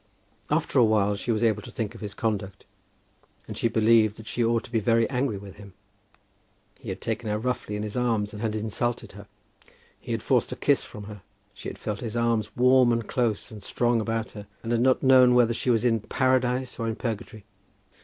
After 0.49 0.79
a 0.79 0.83
while 0.83 1.15
she 1.15 1.31
was 1.31 1.43
able 1.43 1.61
to 1.61 1.69
think 1.69 1.93
of 1.93 2.01
his 2.01 2.15
conduct, 2.15 2.65
and 3.47 3.55
she 3.55 3.67
believed 3.67 4.15
that 4.17 4.25
she 4.25 4.43
ought 4.43 4.63
to 4.63 4.71
be 4.71 4.79
very 4.79 5.07
angry 5.11 5.37
with 5.37 5.57
him. 5.57 5.73
He 6.79 6.89
had 6.89 6.99
taken 7.01 7.29
her 7.29 7.37
roughly 7.37 7.75
in 7.75 7.83
his 7.83 7.95
arms, 7.95 8.33
and 8.33 8.41
had 8.41 8.55
insulted 8.55 9.11
her. 9.11 9.27
He 9.99 10.11
had 10.11 10.23
forced 10.23 10.51
a 10.51 10.55
kiss 10.55 10.83
from 10.83 11.03
her. 11.03 11.21
She 11.53 11.69
had 11.69 11.77
felt 11.77 11.99
his 11.99 12.17
arms 12.17 12.49
warm 12.55 12.91
and 12.91 13.07
close 13.07 13.51
and 13.51 13.61
strong 13.61 14.01
about 14.01 14.31
her, 14.31 14.47
and 14.63 14.71
had 14.71 14.81
not 14.81 15.03
known 15.03 15.35
whether 15.35 15.53
she 15.53 15.69
was 15.69 15.85
in 15.85 15.99
paradise 15.99 16.79
or 16.79 16.87
in 16.87 16.95
purgatory. 16.95 17.45